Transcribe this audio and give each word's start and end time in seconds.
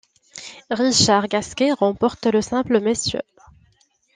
Richard 0.71 1.27
Gasquet 1.27 1.73
remporte 1.73 2.25
le 2.25 2.41
simple 2.41 2.79
messieurs. 2.79 3.21